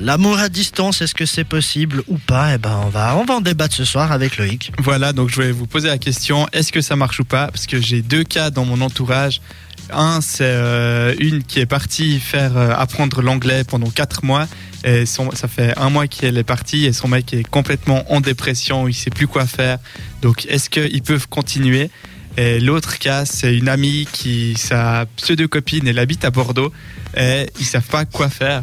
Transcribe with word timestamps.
L'amour 0.00 0.38
à 0.38 0.48
distance, 0.48 1.02
est-ce 1.02 1.12
que 1.12 1.26
c'est 1.26 1.42
possible 1.42 2.04
ou 2.06 2.18
pas? 2.18 2.54
Eh 2.54 2.58
ben, 2.58 2.82
on 2.84 2.88
va, 2.88 3.16
on 3.16 3.24
va 3.24 3.34
en 3.34 3.40
débattre 3.40 3.74
ce 3.74 3.84
soir 3.84 4.12
avec 4.12 4.36
Loïc. 4.36 4.70
Voilà, 4.78 5.12
donc 5.12 5.28
je 5.28 5.42
vais 5.42 5.50
vous 5.50 5.66
poser 5.66 5.88
la 5.88 5.98
question 5.98 6.46
est-ce 6.52 6.70
que 6.70 6.80
ça 6.80 6.94
marche 6.94 7.18
ou 7.18 7.24
pas? 7.24 7.48
Parce 7.48 7.66
que 7.66 7.80
j'ai 7.80 8.00
deux 8.00 8.22
cas 8.22 8.50
dans 8.50 8.64
mon 8.64 8.80
entourage. 8.80 9.40
Un, 9.90 10.20
c'est 10.20 10.44
euh, 10.44 11.16
une 11.18 11.42
qui 11.42 11.58
est 11.58 11.66
partie 11.66 12.20
faire 12.20 12.56
euh, 12.56 12.70
apprendre 12.76 13.22
l'anglais 13.22 13.64
pendant 13.64 13.90
quatre 13.90 14.24
mois. 14.24 14.46
Et 14.84 15.04
ça 15.04 15.48
fait 15.48 15.76
un 15.76 15.90
mois 15.90 16.06
qu'elle 16.06 16.38
est 16.38 16.44
partie 16.44 16.86
et 16.86 16.92
son 16.92 17.08
mec 17.08 17.34
est 17.34 17.42
complètement 17.42 18.04
en 18.12 18.20
dépression, 18.20 18.86
il 18.86 18.94
sait 18.94 19.10
plus 19.10 19.26
quoi 19.26 19.46
faire. 19.46 19.78
Donc, 20.22 20.46
est-ce 20.46 20.70
qu'ils 20.70 21.02
peuvent 21.02 21.26
continuer? 21.26 21.90
Et 22.36 22.60
l'autre 22.60 23.00
cas, 23.00 23.24
c'est 23.24 23.52
une 23.56 23.68
amie 23.68 24.06
qui, 24.12 24.54
sa 24.56 25.06
pseudo-copine, 25.16 25.88
elle 25.88 25.98
habite 25.98 26.24
à 26.24 26.30
Bordeaux 26.30 26.72
et 27.16 27.50
ils 27.58 27.66
savent 27.66 27.82
pas 27.82 28.04
quoi 28.04 28.28
faire. 28.28 28.62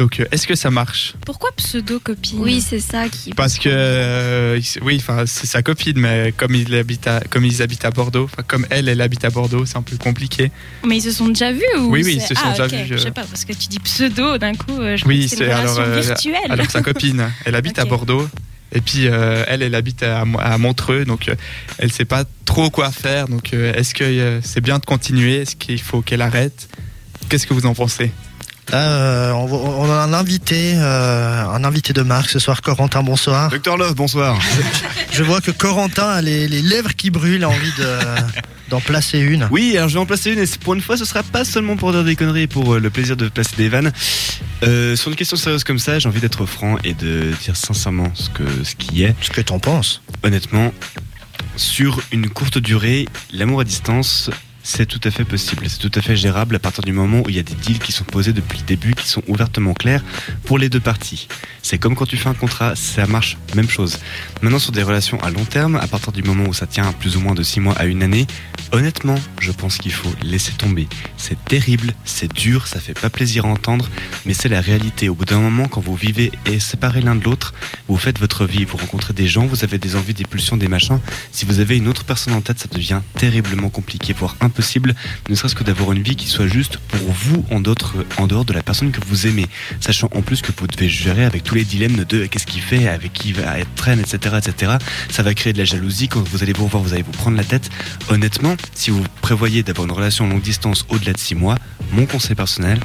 Donc, 0.00 0.22
est-ce 0.32 0.46
que 0.46 0.54
ça 0.54 0.70
marche? 0.70 1.12
Pourquoi 1.26 1.50
pseudo-copine? 1.54 2.38
Oui, 2.40 2.62
c'est 2.66 2.80
ça 2.80 3.10
qui. 3.10 3.34
Parce 3.34 3.58
que, 3.58 3.68
euh, 3.70 4.58
il- 4.58 4.82
oui, 4.82 4.96
enfin, 4.98 5.24
c'est 5.26 5.46
sa 5.46 5.60
copine, 5.62 5.98
mais 6.00 6.32
comme 6.34 6.54
ils 6.54 6.74
habitent 6.74 7.06
à, 7.06 7.20
comme 7.28 7.44
ils 7.44 7.60
habitent 7.60 7.84
à 7.84 7.90
Bordeaux, 7.90 8.24
enfin, 8.24 8.42
comme 8.48 8.66
elle, 8.70 8.88
elle 8.88 9.02
habite 9.02 9.26
à 9.26 9.30
Bordeaux, 9.30 9.66
c'est 9.66 9.76
un 9.76 9.82
peu 9.82 9.98
compliqué. 9.98 10.50
Mais 10.86 10.96
ils 10.96 11.02
se 11.02 11.12
sont 11.12 11.28
déjà 11.28 11.52
vus 11.52 11.60
ou 11.78 11.90
Oui, 11.90 12.00
oui, 12.02 12.14
ils 12.14 12.22
se 12.22 12.34
sont 12.34 12.40
ah, 12.46 12.50
déjà 12.52 12.64
ok. 12.64 12.72
vus, 12.72 12.94
euh. 12.94 12.96
Je 12.96 13.02
sais 13.02 13.10
pas, 13.10 13.24
parce 13.24 13.44
que 13.44 13.52
tu 13.52 13.68
dis 13.68 13.78
pseudo 13.78 14.38
d'un 14.38 14.54
coup. 14.54 14.80
euh, 14.80 14.96
Je 14.96 15.04
Oui, 15.04 15.28
c'est 15.28 15.44
une 15.44 15.50
alors, 15.50 15.74
relation 15.74 15.82
euh, 15.92 16.00
virtuelle. 16.00 16.34
Alors 16.48 16.70
sa 16.70 16.80
copine, 16.80 17.30
elle 17.44 17.54
habite 17.54 17.78
à. 17.78 17.84
Bordeaux. 17.84 18.26
Et 18.72 18.80
puis 18.80 19.06
euh, 19.06 19.44
elle, 19.48 19.62
elle 19.62 19.74
habite 19.74 20.02
à, 20.02 20.24
Mo- 20.24 20.38
à 20.40 20.56
Montreux, 20.56 21.04
donc 21.04 21.28
euh, 21.28 21.34
elle 21.78 21.92
sait 21.92 22.04
pas 22.06 22.24
trop 22.46 22.70
quoi 22.70 22.90
faire. 22.90 23.28
Donc 23.28 23.52
euh, 23.52 23.74
est-ce 23.74 23.92
que 23.92 24.04
euh, 24.04 24.40
c'est 24.42 24.60
bien 24.62 24.78
de 24.78 24.86
continuer? 24.86 25.42
Est-ce 25.42 25.56
qu'il 25.56 25.80
faut 25.82 26.00
qu'elle 26.00 26.22
arrête? 26.22 26.68
Qu'est-ce 27.28 27.46
que 27.46 27.52
vous 27.52 27.66
en 27.66 27.74
pensez? 27.74 28.12
Euh, 28.72 29.32
on, 29.32 29.90
a 29.90 29.94
un 29.94 30.12
invité, 30.12 30.74
euh, 30.76 31.44
un 31.46 31.64
invité 31.64 31.92
de 31.92 32.02
marque 32.02 32.30
ce 32.30 32.38
soir, 32.38 32.62
Corentin. 32.62 33.02
Bonsoir. 33.02 33.50
Docteur 33.50 33.76
Love, 33.76 33.94
bonsoir. 33.94 34.38
Je 35.12 35.22
vois 35.22 35.40
que 35.40 35.50
Corentin 35.50 36.08
a 36.08 36.22
les, 36.22 36.46
les 36.48 36.62
lèvres 36.62 36.94
qui 36.94 37.10
brûlent, 37.10 37.44
a 37.44 37.48
envie 37.48 37.72
de, 37.78 37.98
d'en 38.70 38.80
placer 38.80 39.18
une. 39.18 39.48
Oui, 39.50 39.76
alors 39.76 39.88
je 39.88 39.94
vais 39.94 40.00
en 40.00 40.06
placer 40.06 40.32
une 40.32 40.38
et 40.38 40.46
pour 40.60 40.74
une 40.74 40.80
fois, 40.80 40.96
ce 40.96 41.04
sera 41.04 41.22
pas 41.22 41.44
seulement 41.44 41.76
pour 41.76 41.92
dire 41.92 42.04
des 42.04 42.16
conneries 42.16 42.42
et 42.42 42.46
pour 42.46 42.74
euh, 42.74 42.78
le 42.78 42.90
plaisir 42.90 43.16
de 43.16 43.28
placer 43.28 43.56
des 43.56 43.68
vannes. 43.68 43.92
Euh, 44.62 44.96
sur 44.96 45.10
une 45.10 45.16
question 45.16 45.36
sérieuse 45.36 45.64
comme 45.64 45.78
ça, 45.78 45.98
j'ai 45.98 46.08
envie 46.08 46.20
d'être 46.20 46.46
franc 46.46 46.76
et 46.84 46.94
de 46.94 47.32
dire 47.42 47.56
sincèrement 47.56 48.10
ce, 48.14 48.30
que, 48.30 48.44
ce 48.64 48.76
qui 48.76 49.02
est. 49.02 49.14
Ce 49.20 49.30
que 49.30 49.40
t'en 49.40 49.58
penses 49.58 50.02
Honnêtement, 50.22 50.72
sur 51.56 52.00
une 52.12 52.28
courte 52.30 52.58
durée, 52.58 53.06
l'amour 53.32 53.60
à 53.60 53.64
distance, 53.64 54.30
c'est 54.62 54.86
tout 54.86 55.00
à 55.04 55.10
fait 55.10 55.24
possible. 55.24 55.66
C'est 55.68 55.78
tout 55.78 55.90
à 55.98 56.02
fait 56.02 56.16
gérable 56.16 56.56
à 56.56 56.58
partir 56.58 56.84
du 56.84 56.92
moment 56.92 57.22
où 57.24 57.28
il 57.28 57.36
y 57.36 57.38
a 57.38 57.42
des 57.42 57.54
deals 57.54 57.78
qui 57.78 57.92
sont 57.92 58.04
posés 58.04 58.32
depuis 58.32 58.58
le 58.58 58.64
début, 58.64 58.94
qui 58.94 59.08
sont 59.08 59.22
ouvertement 59.26 59.74
clairs 59.74 60.02
pour 60.44 60.58
les 60.58 60.68
deux 60.68 60.80
parties. 60.80 61.28
C'est 61.62 61.78
comme 61.78 61.94
quand 61.94 62.06
tu 62.06 62.16
fais 62.16 62.28
un 62.28 62.34
contrat, 62.34 62.76
ça 62.76 63.06
marche, 63.06 63.36
même 63.54 63.68
chose. 63.68 63.98
Maintenant, 64.42 64.58
sur 64.58 64.72
des 64.72 64.82
relations 64.82 65.20
à 65.22 65.30
long 65.30 65.44
terme, 65.44 65.76
à 65.76 65.86
partir 65.86 66.12
du 66.12 66.22
moment 66.22 66.44
où 66.44 66.54
ça 66.54 66.66
tient 66.66 66.92
plus 66.92 67.16
ou 67.16 67.20
moins 67.20 67.34
de 67.34 67.42
6 67.42 67.60
mois 67.60 67.74
à 67.74 67.84
une 67.84 68.02
année, 68.02 68.26
honnêtement, 68.72 69.16
je 69.40 69.52
pense 69.52 69.78
qu'il 69.78 69.92
faut 69.92 70.12
laisser 70.22 70.52
tomber. 70.52 70.88
C'est 71.16 71.42
terrible, 71.44 71.92
c'est 72.04 72.32
dur, 72.32 72.66
ça 72.66 72.80
fait 72.80 72.98
pas 72.98 73.10
plaisir 73.10 73.44
à 73.44 73.48
entendre, 73.48 73.88
mais 74.26 74.34
c'est 74.34 74.48
la 74.48 74.60
réalité. 74.60 75.08
Au 75.08 75.14
bout 75.14 75.24
d'un 75.24 75.40
moment, 75.40 75.68
quand 75.68 75.80
vous 75.80 75.94
vivez 75.94 76.32
et 76.46 76.60
séparés 76.60 77.00
l'un 77.00 77.16
de 77.16 77.24
l'autre, 77.24 77.54
vous 77.88 77.96
faites 77.96 78.18
votre 78.18 78.46
vie, 78.46 78.64
vous 78.64 78.76
rencontrez 78.76 79.12
des 79.12 79.26
gens, 79.26 79.46
vous 79.46 79.64
avez 79.64 79.78
des 79.78 79.96
envies, 79.96 80.14
des 80.14 80.24
pulsions, 80.24 80.56
des 80.56 80.68
machins. 80.68 81.00
Si 81.32 81.44
vous 81.44 81.60
avez 81.60 81.76
une 81.76 81.88
autre 81.88 82.04
personne 82.04 82.34
en 82.34 82.40
tête, 82.40 82.58
ça 82.58 82.68
devient 82.70 83.00
terriblement 83.14 83.70
compliqué, 83.70 84.12
voire 84.12 84.36
impossible, 84.40 84.94
ne 85.28 85.34
serait-ce 85.34 85.54
que 85.54 85.64
d'avoir 85.64 85.92
une 85.92 86.02
vie 86.02 86.16
qui 86.16 86.28
soit 86.28 86.46
juste 86.46 86.78
pour 86.78 87.12
vous 87.12 87.44
en, 87.50 87.62
en 88.22 88.26
dehors 88.26 88.44
de 88.44 88.52
la 88.52 88.62
personne 88.62 88.90
que 88.92 89.00
vous 89.06 89.26
aimez. 89.26 89.46
Sachant 89.80 90.08
en 90.14 90.22
plus 90.22 90.42
que 90.42 90.52
vous 90.56 90.66
devez 90.66 90.88
gérer 90.88 91.24
avec 91.24 91.44
tous 91.44 91.54
les 91.54 91.64
dilemmes 91.64 92.04
de 92.04 92.26
qu'est-ce 92.26 92.46
qu'il 92.46 92.62
fait, 92.62 92.88
avec 92.88 93.12
qui 93.12 93.28
il 93.28 93.34
va 93.34 93.58
être 93.58 93.74
traîne, 93.74 94.00
etc., 94.00 94.36
etc. 94.38 94.72
Ça 95.10 95.22
va 95.22 95.34
créer 95.34 95.52
de 95.52 95.58
la 95.58 95.64
jalousie. 95.64 96.08
Quand 96.08 96.20
vous 96.20 96.42
allez 96.42 96.52
vous 96.52 96.64
revoir, 96.64 96.82
vous 96.82 96.92
allez 96.92 97.02
vous 97.02 97.12
prendre 97.12 97.36
la 97.36 97.44
tête. 97.44 97.70
Honnêtement, 98.08 98.56
si 98.74 98.90
vous 98.90 99.04
prévoyez 99.20 99.62
d'avoir 99.62 99.86
une 99.86 99.92
relation 99.92 100.26
longue 100.26 100.42
distance 100.42 100.84
au-delà 100.88 101.12
de 101.12 101.18
6 101.18 101.34
mois, 101.34 101.56
mon 101.92 102.06
conseil 102.06 102.34
personnel, 102.34 102.78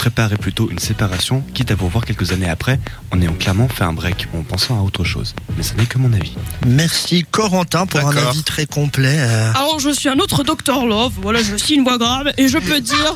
préparez 0.00 0.38
plutôt 0.38 0.70
une 0.70 0.78
séparation, 0.78 1.44
quitte 1.52 1.70
à 1.72 1.74
vous 1.74 1.84
revoir 1.84 2.06
quelques 2.06 2.32
années 2.32 2.48
après, 2.48 2.80
en 3.10 3.20
ayant 3.20 3.34
clairement 3.34 3.68
fait 3.68 3.84
un 3.84 3.92
break 3.92 4.28
ou 4.32 4.38
en 4.38 4.42
pensant 4.44 4.78
à 4.78 4.82
autre 4.82 5.04
chose. 5.04 5.34
Mais 5.58 5.62
ce 5.62 5.74
n'est 5.74 5.84
que 5.84 5.98
mon 5.98 6.10
avis. 6.14 6.32
Merci 6.66 7.26
Corentin 7.30 7.84
pour 7.84 8.00
un 8.00 8.16
avis 8.16 8.42
très 8.42 8.64
complet. 8.64 9.16
euh. 9.18 9.52
Alors, 9.52 9.78
je 9.78 9.90
suis 9.90 10.08
un 10.08 10.18
autre 10.18 10.42
Dr 10.42 10.86
Love, 10.86 11.12
voilà, 11.20 11.42
je 11.42 11.54
suis 11.54 11.74
une 11.74 11.84
voix 11.84 11.98
grave 11.98 12.32
et 12.38 12.48
je 12.48 12.56
peux 12.56 12.80
dire. 12.80 13.14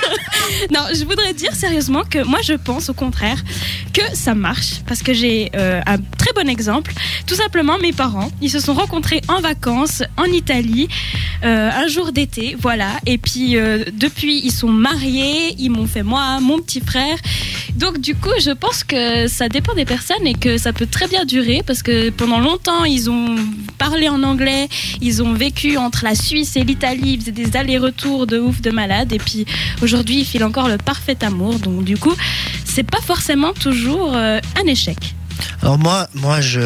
non, 0.70 0.80
je 0.94 1.02
voudrais 1.06 1.32
dire 1.32 1.54
sérieusement 1.54 2.02
que 2.04 2.22
moi, 2.24 2.40
je 2.42 2.52
pense 2.52 2.90
au 2.90 2.94
contraire 2.94 3.42
que 3.94 4.02
ça 4.14 4.34
marche 4.34 4.82
parce 4.86 5.02
que 5.02 5.14
j'ai 5.14 5.50
euh, 5.56 5.80
un 5.86 5.96
très 5.96 6.34
bon 6.34 6.46
exemple. 6.46 6.92
Tout 7.26 7.36
simplement, 7.36 7.78
mes 7.78 7.94
parents, 7.94 8.30
ils 8.42 8.50
se 8.50 8.60
sont 8.60 8.74
rencontrés 8.74 9.22
en 9.28 9.40
vacances 9.40 10.02
en 10.18 10.24
Italie 10.24 10.88
euh, 11.42 11.70
un 11.74 11.86
jour 11.88 12.12
d'été, 12.12 12.54
voilà. 12.60 12.90
Et 13.06 13.16
puis, 13.16 13.56
euh, 13.56 13.84
depuis, 13.94 14.40
ils 14.44 14.52
sont 14.52 14.68
mariés, 14.68 15.54
ils 15.58 15.70
m'ont 15.70 15.86
fait 15.86 16.01
moi, 16.02 16.40
mon 16.40 16.58
petit 16.58 16.80
frère. 16.80 17.16
Donc, 17.76 18.00
du 18.00 18.14
coup, 18.14 18.30
je 18.40 18.50
pense 18.50 18.84
que 18.84 19.26
ça 19.28 19.48
dépend 19.48 19.74
des 19.74 19.84
personnes 19.84 20.26
et 20.26 20.34
que 20.34 20.58
ça 20.58 20.72
peut 20.72 20.86
très 20.86 21.08
bien 21.08 21.24
durer 21.24 21.62
parce 21.66 21.82
que 21.82 22.10
pendant 22.10 22.38
longtemps, 22.38 22.84
ils 22.84 23.10
ont 23.10 23.36
parlé 23.78 24.08
en 24.08 24.22
anglais, 24.22 24.68
ils 25.00 25.22
ont 25.22 25.32
vécu 25.32 25.76
entre 25.76 26.04
la 26.04 26.14
Suisse 26.14 26.56
et 26.56 26.64
l'Italie, 26.64 27.14
ils 27.14 27.20
faisaient 27.20 27.32
des 27.32 27.56
allers-retours 27.56 28.26
de 28.26 28.38
ouf, 28.38 28.60
de 28.60 28.70
malade. 28.70 29.12
Et 29.12 29.18
puis 29.18 29.46
aujourd'hui, 29.82 30.20
ils 30.20 30.24
filent 30.24 30.44
encore 30.44 30.68
le 30.68 30.78
parfait 30.78 31.16
amour. 31.22 31.58
Donc 31.58 31.84
du 31.84 31.96
coup, 31.96 32.14
c'est 32.64 32.82
pas 32.82 33.00
forcément 33.00 33.52
toujours 33.52 34.12
euh, 34.14 34.40
un 34.62 34.66
échec. 34.66 35.14
Alors 35.62 35.78
moi, 35.78 36.08
moi, 36.14 36.40
je, 36.40 36.60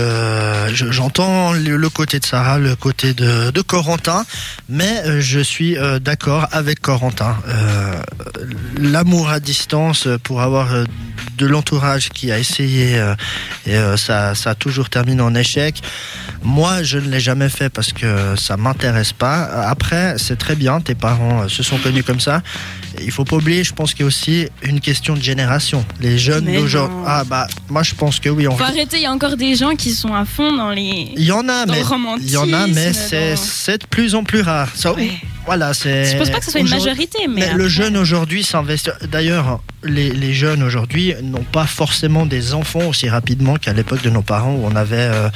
je- 0.73 0.91
j'entends 0.91 1.53
le, 1.53 1.89
côté 1.91 2.19
de 2.19 2.25
Sarah, 2.27 2.59
le 2.59 2.77
côté 2.77 3.15
de, 3.15 3.51
Corentin, 3.63 4.25
mais 4.69 5.03
euh, 5.05 5.21
je 5.21 5.41
suis 5.41 5.77
euh, 5.77 5.99
d'accord 5.99 6.47
avec 6.53 6.81
Corentin. 6.81 7.37
Euh, 7.49 8.01
l'amour 8.79 9.29
à 9.29 9.41
distance 9.41 10.09
pour 10.23 10.41
avoir 10.41 10.69
de 11.39 11.47
l'entourage 11.47 12.09
qui 12.11 12.33
a 12.33 12.39
essayé 12.39 12.99
euh, 12.99 13.15
et 13.67 13.77
euh, 13.77 13.97
ça, 13.97 14.35
ça 14.35 14.51
a 14.51 14.55
toujours 14.55 14.89
terminé 14.89 15.21
en 15.23 15.35
échec. 15.35 15.83
Moi, 16.43 16.83
je 16.83 16.99
ne 16.99 17.09
l'ai 17.09 17.21
jamais 17.21 17.49
fait 17.49 17.69
parce 17.69 17.93
que 17.93 18.37
ça 18.37 18.57
m'intéresse 18.57 19.13
pas. 19.13 19.45
Après, 19.69 20.17
c'est 20.19 20.37
très 20.37 20.55
bien, 20.55 20.81
tes 20.81 20.95
parents 20.95 21.43
euh, 21.43 21.49
se 21.49 21.63
sont 21.63 21.79
connus 21.79 22.05
comme 22.05 22.21
ça. 22.21 22.43
Il 23.03 23.11
faut 23.11 23.25
pas 23.25 23.37
oublier, 23.37 23.65
je 23.65 23.75
pense 23.75 23.93
qu'il 23.93 24.01
y 24.01 24.05
a 24.05 24.07
aussi 24.07 24.49
une 24.63 24.81
question 24.81 25.15
de 25.15 25.23
génération. 25.23 25.85
Les 26.01 26.19
jeunes 26.19 26.47
d'aujourd'hui. 26.47 26.97
Ah 27.07 27.25
bah, 27.25 27.47
moi 27.69 27.83
je 27.83 27.95
pense 27.95 28.21
que 28.21 28.29
oui. 28.29 28.49
On 28.49 28.57
Faut 28.57 28.65
arrêter, 28.65 28.97
il 28.97 29.03
y 29.03 29.07
a 29.07 29.13
encore 29.13 29.37
des 29.37 29.55
gens 29.55 29.75
qui 29.75 29.91
sont 29.91 30.15
à 30.15 30.25
fond 30.25 30.53
dans 30.57 30.71
les. 30.71 31.13
il 31.17 31.25
y 31.25 31.33
en 31.33 31.49
a, 31.49 31.67
Dans 31.67 31.73
mais 31.73 31.83
il 32.21 32.31
y 32.31 32.37
en 32.37 32.53
a, 32.53 32.67
mais 32.67 32.93
c'est 32.93 33.79
de 33.79 33.87
plus 33.87 34.15
en 34.15 34.25
plus 34.25 34.41
rare. 34.41 34.69
Ça. 34.75 34.95
Voilà, 35.47 35.73
c'est. 35.75 36.05
Je 36.13 36.17
pense 36.19 36.31
pas 36.31 36.41
que 36.41 36.45
ce 36.45 36.51
soit 36.51 36.61
une 36.61 36.69
majorité, 36.69 37.19
mais. 37.29 37.47
Mais 37.49 37.55
le 37.55 37.69
jeune 37.69 37.97
aujourd'hui 37.97 38.43
s'investit. 38.43 38.91
D'ailleurs, 39.11 39.61
les, 39.85 40.11
les 40.11 40.35
jeunes 40.35 40.63
aujourd'hui 40.63 41.15
n'ont 41.23 41.45
pas 41.45 41.67
forcément 41.67 42.27
des 42.27 42.53
enfants 42.53 42.87
aussi 42.89 43.09
rapidement 43.09 43.55
qu'à 43.57 43.73
l'époque 43.73 44.03
de 44.03 44.11
nos 44.11 44.23
parents 44.23 44.55
où 44.55 44.67
on 44.67 44.75
avait 44.75 44.97
euh, 44.99 45.29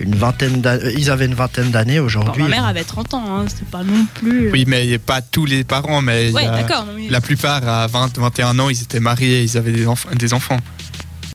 une 0.00 0.16
vingtaine 0.16 0.60
d'années. 0.60 0.92
Ils 0.98 1.10
avaient 1.10 1.26
une 1.26 1.34
vingtaine 1.34 1.70
d'années 1.70 2.00
Bon, 2.00 2.06
aujourd'hui. 2.06 2.42
ma 2.42 2.48
mère 2.48 2.64
avait 2.64 2.82
30 2.82 3.14
ans, 3.14 3.24
hein, 3.28 3.44
c'est 3.48 3.66
pas 3.68 3.84
non 3.84 4.04
plus. 4.14 4.50
Oui, 4.50 4.64
mais 4.66 4.98
pas 4.98 5.20
tous 5.22 5.44
les 5.46 5.62
parents, 5.62 6.02
mais 6.02 6.32
Ouais, 6.32 6.44
a- 6.46 6.66
la 7.08 7.20
plupart 7.20 7.66
à 7.68 7.86
20, 7.86 8.18
21 8.18 8.58
ans, 8.58 8.68
ils 8.68 8.82
étaient 8.82 8.98
mariés, 9.00 9.42
ils 9.42 9.56
avaient 9.56 9.70
des, 9.72 9.86
enf- 9.86 10.12
des 10.16 10.34
enfants. 10.34 10.58